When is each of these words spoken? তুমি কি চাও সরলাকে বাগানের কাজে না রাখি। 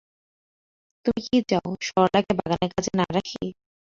তুমি 1.05 1.21
কি 1.25 1.37
চাও 1.49 1.69
সরলাকে 1.87 2.31
বাগানের 2.39 2.71
কাজে 2.75 2.91
না 2.99 3.05
রাখি। 3.15 3.43